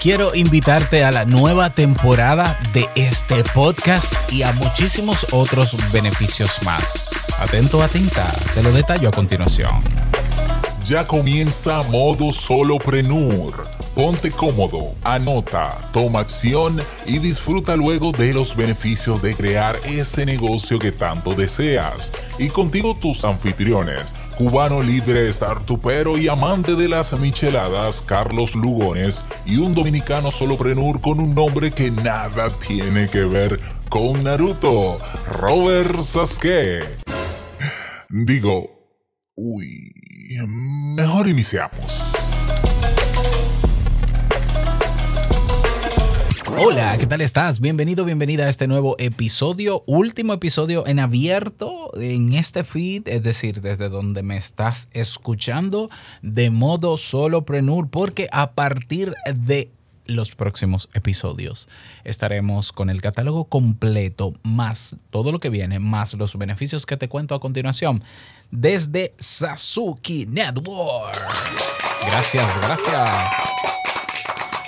[0.00, 7.06] quiero invitarte a la nueva temporada de este podcast y a muchísimos otros beneficios más.
[7.38, 9.70] Atento, atenta, te lo detallo a continuación.
[10.84, 13.68] Ya comienza modo soloprenur.
[13.94, 20.78] Ponte cómodo, anota, toma acción y disfruta luego de los beneficios de crear ese negocio
[20.78, 22.10] que tanto deseas.
[22.38, 29.58] Y contigo tus anfitriones, cubano libre, startupero y amante de las micheladas, Carlos Lugones, y
[29.58, 36.86] un dominicano soloprenur con un nombre que nada tiene que ver con Naruto, Robert Sasuke.
[38.08, 38.70] Digo,
[39.36, 39.92] uy,
[40.96, 42.14] mejor iniciamos.
[46.58, 47.60] Hola, ¿qué tal estás?
[47.60, 53.60] Bienvenido, bienvenida a este nuevo episodio, último episodio en abierto en este feed, es decir,
[53.60, 55.90] desde donde me estás escuchando
[56.22, 59.70] de modo soloprenur, porque a partir de
[60.06, 61.68] los próximos episodios
[62.04, 67.08] estaremos con el catálogo completo, más todo lo que viene, más los beneficios que te
[67.08, 68.02] cuento a continuación,
[68.50, 71.16] desde Sasuki Network.
[72.06, 73.79] Gracias, gracias.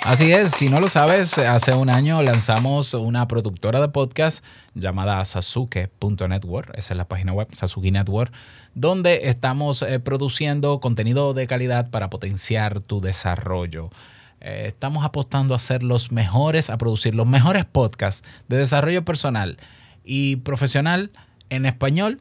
[0.05, 4.43] Así es, si no lo sabes, hace un año lanzamos una productora de podcast
[4.75, 8.33] llamada sasuke.network, esa es la página web, Sasuke Network,
[8.75, 13.91] donde estamos eh, produciendo contenido de calidad para potenciar tu desarrollo.
[14.41, 19.57] Eh, estamos apostando a ser los mejores, a producir los mejores podcasts de desarrollo personal
[20.03, 21.11] y profesional
[21.49, 22.19] en español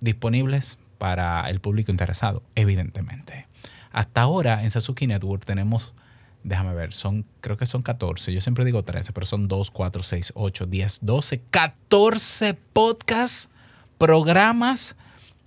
[0.00, 3.46] disponibles para el público interesado, evidentemente.
[3.92, 5.94] Hasta ahora en Sasuke Network tenemos
[6.44, 10.02] déjame ver, son, creo que son 14, yo siempre digo 13, pero son 2, 4,
[10.02, 13.50] 6, 8, 10, 12, 14 podcasts,
[13.98, 14.96] programas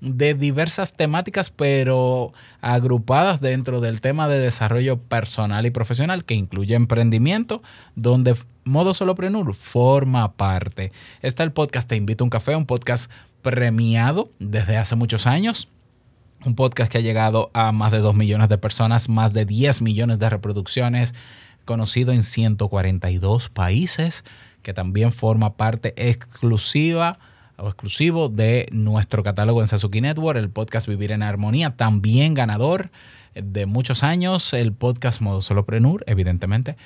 [0.01, 6.75] de diversas temáticas, pero agrupadas dentro del tema de desarrollo personal y profesional, que incluye
[6.75, 7.61] emprendimiento,
[7.95, 8.35] donde
[8.65, 10.91] Modo Soloprenur forma parte.
[11.21, 13.11] Está el podcast Te Invito a un Café, un podcast
[13.41, 15.69] premiado desde hace muchos años
[16.45, 19.81] un podcast que ha llegado a más de 2 millones de personas, más de 10
[19.81, 21.15] millones de reproducciones,
[21.65, 24.23] conocido en 142 países,
[24.61, 27.17] que también forma parte exclusiva
[27.57, 32.91] o exclusivo de nuestro catálogo en Sasuke Network, el podcast Vivir en Armonía, también ganador
[33.33, 36.77] de muchos años, el podcast Modo Soloprenur, evidentemente,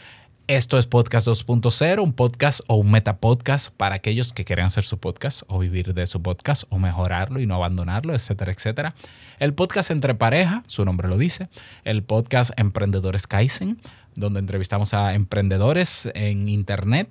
[0.49, 4.97] esto es Podcast 2.0, un podcast o un metapodcast para aquellos que quieren hacer su
[4.97, 8.95] podcast o vivir de su podcast o mejorarlo y no abandonarlo, etcétera, etcétera.
[9.37, 11.49] El podcast Entre Pareja, su nombre lo dice.
[11.83, 13.79] El podcast Emprendedores Kaizen,
[14.15, 17.09] donde entrevistamos a emprendedores en Internet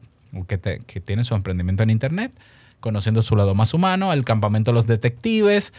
[0.48, 2.36] que, que tienen su emprendimiento en Internet,
[2.80, 4.12] conociendo su lado más humano.
[4.12, 5.72] El Campamento de los Detectives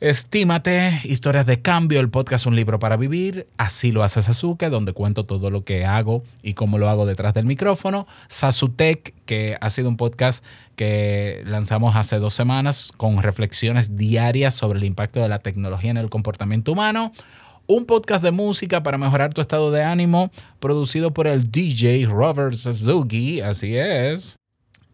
[0.00, 4.94] Estímate, historias de cambio, el podcast Un libro para vivir, así lo hace Sasuke, donde
[4.94, 8.06] cuento todo lo que hago y cómo lo hago detrás del micrófono.
[8.28, 10.42] Sasutec, que ha sido un podcast
[10.74, 15.98] que lanzamos hace dos semanas con reflexiones diarias sobre el impacto de la tecnología en
[15.98, 17.12] el comportamiento humano.
[17.66, 22.54] Un podcast de música para mejorar tu estado de ánimo, producido por el DJ Robert
[22.54, 24.36] Suzuki, así es.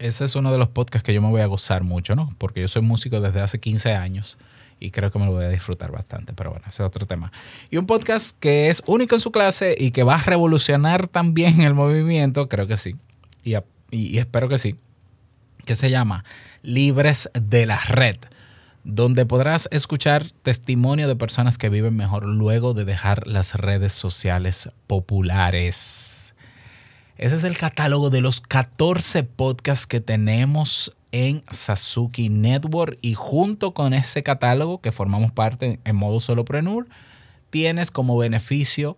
[0.01, 2.35] Ese es uno de los podcasts que yo me voy a gozar mucho, ¿no?
[2.39, 4.37] Porque yo soy músico desde hace 15 años
[4.79, 7.33] y creo que me lo voy a disfrutar bastante, pero bueno, ese es otro tema.
[7.71, 11.61] Y un podcast que es único en su clase y que va a revolucionar también
[11.63, 12.95] el movimiento, creo que sí,
[13.43, 13.55] y,
[13.91, 14.77] y, espero que sí,
[15.65, 16.25] que se llama
[16.63, 18.17] Libres de la Red,
[18.85, 24.71] donde podrás escuchar testimonio de personas que viven mejor luego de dejar las redes sociales
[24.87, 26.35] populares.
[27.19, 33.73] Ese es el catálogo de los 14 podcasts que tenemos en Sasuke Network y junto
[33.75, 36.87] con ese catálogo que formamos parte en modo solopreneur,
[37.51, 38.97] tienes como beneficio,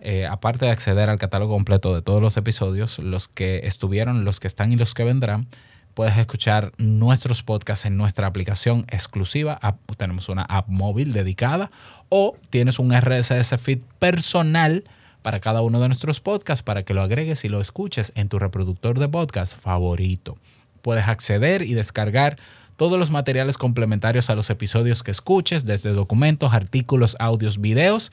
[0.00, 4.40] eh, aparte de acceder al catálogo completo de todos los episodios, los que estuvieron, los
[4.40, 5.48] que están y los que vendrán,
[5.94, 9.58] puedes escuchar nuestros podcasts en nuestra aplicación exclusiva.
[9.96, 11.70] tenemos una app móvil dedicada
[12.08, 14.84] o tienes un RSS feed personal
[15.22, 18.38] para cada uno de nuestros podcasts para que lo agregues y lo escuches en tu
[18.38, 20.36] reproductor de podcast favorito
[20.82, 22.36] puedes acceder y descargar
[22.76, 28.10] todos los materiales complementarios a los episodios que escuches, desde documentos, artículos, audios, videos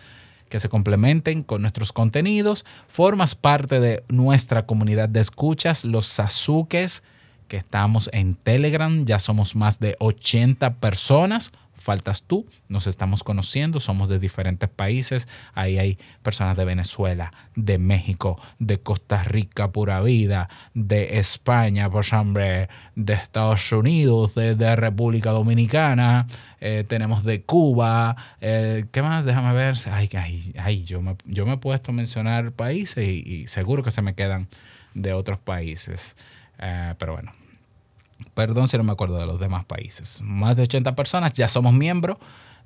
[0.49, 2.65] que se complementen con nuestros contenidos.
[2.87, 7.03] Formas parte de nuestra comunidad de escuchas, los Sasukes,
[7.47, 9.05] que estamos en Telegram.
[9.05, 11.51] Ya somos más de 80 personas.
[11.87, 12.45] Faltas tú.
[12.67, 15.29] Nos estamos conociendo, somos de diferentes países.
[15.53, 22.03] Ahí hay personas de Venezuela, de México, de Costa Rica, pura vida, de España, por
[22.03, 26.27] ejemplo, de Estados Unidos, de, República Dominicana,
[26.59, 28.17] eh, tenemos de Cuba.
[28.41, 29.23] Eh, ¿Qué más?
[29.23, 29.75] Déjame ver.
[29.89, 33.91] Ay, ay, ay yo, me, yo me he puesto a mencionar países y, seguro que
[33.91, 34.49] se me quedan
[34.93, 36.17] de otros países.
[36.59, 37.31] Eh, pero bueno,
[38.33, 40.21] Perdón si no me acuerdo de los demás países.
[40.23, 42.17] Más de 80 personas, ya somos miembros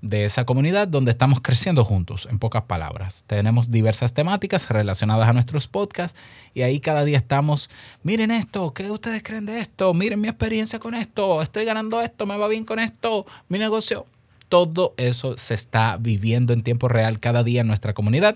[0.01, 3.23] de esa comunidad donde estamos creciendo juntos, en pocas palabras.
[3.27, 6.19] Tenemos diversas temáticas relacionadas a nuestros podcasts
[6.53, 7.69] y ahí cada día estamos,
[8.03, 9.93] miren esto, ¿qué ustedes creen de esto?
[9.93, 14.05] Miren mi experiencia con esto, estoy ganando esto, me va bien con esto, mi negocio.
[14.49, 18.35] Todo eso se está viviendo en tiempo real cada día en nuestra comunidad.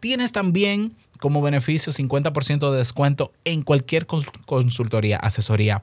[0.00, 5.82] Tienes también como beneficio 50% de descuento en cualquier consultoría, asesoría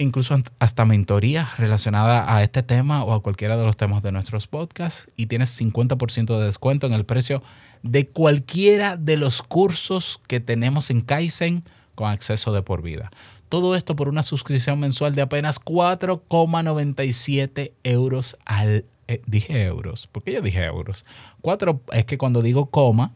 [0.00, 4.46] incluso hasta mentoría relacionada a este tema o a cualquiera de los temas de nuestros
[4.46, 7.42] podcasts y tienes 50% de descuento en el precio
[7.82, 11.64] de cualquiera de los cursos que tenemos en Kaizen
[11.94, 13.10] con acceso de por vida.
[13.50, 18.84] Todo esto por una suscripción mensual de apenas 4,97 euros al...
[19.06, 21.04] Eh, dije euros, ¿por qué yo dije euros?
[21.42, 23.12] 4 es que cuando digo coma,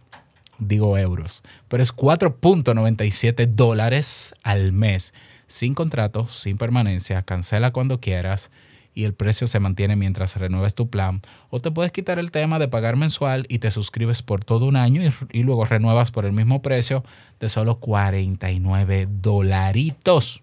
[0.58, 5.14] digo euros, pero es 4.97 dólares al mes
[5.46, 8.50] sin contrato, sin permanencia, cancela cuando quieras
[8.94, 11.20] y el precio se mantiene mientras renueves tu plan.
[11.50, 14.76] O te puedes quitar el tema de pagar mensual y te suscribes por todo un
[14.76, 15.02] año
[15.32, 17.04] y, luego renuevas por el mismo precio
[17.40, 20.42] de solo 49 dolaritos.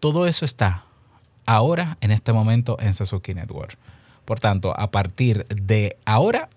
[0.00, 0.84] Todo eso está
[1.46, 3.78] ahora, en este momento, en Sasuke Network.
[4.26, 6.50] Por tanto, a partir de ahora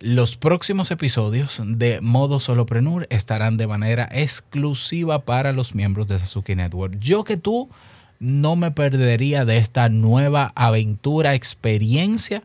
[0.00, 6.56] los próximos episodios de Modo Soloprenur estarán de manera exclusiva para los miembros de Sasuke
[6.56, 6.98] Network.
[6.98, 7.70] Yo que tú
[8.18, 12.42] no me perdería de esta nueva aventura, experiencia,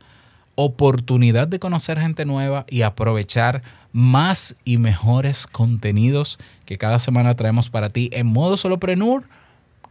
[0.55, 7.69] oportunidad de conocer gente nueva y aprovechar más y mejores contenidos que cada semana traemos
[7.69, 9.23] para ti en Modo Soloprenur.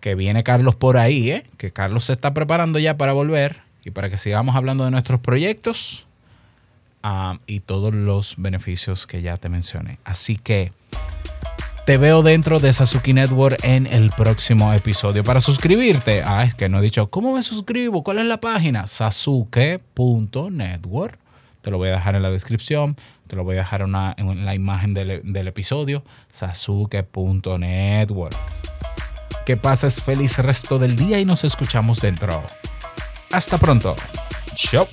[0.01, 1.45] Que viene Carlos por ahí, ¿eh?
[1.57, 5.19] que Carlos se está preparando ya para volver y para que sigamos hablando de nuestros
[5.21, 6.08] proyectos
[7.47, 9.99] y todos los beneficios que ya te mencioné.
[10.05, 10.73] Así que
[11.89, 15.25] te veo dentro de Sasuke Network en el próximo episodio.
[15.25, 18.05] Para suscribirte, ah, es que no he dicho, ¿cómo me suscribo?
[18.05, 18.87] ¿Cuál es la página?
[18.87, 21.19] Sasuke.network.
[21.63, 22.95] Te lo voy a dejar en la descripción,
[23.27, 28.37] te lo voy a dejar en la imagen del, del episodio, sasuke.network.
[29.47, 32.45] Que pases feliz resto del día y nos escuchamos dentro.
[33.31, 33.97] Hasta pronto.
[34.55, 34.87] Chao.